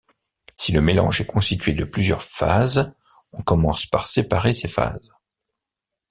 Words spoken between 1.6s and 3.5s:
de plusieurs phases, on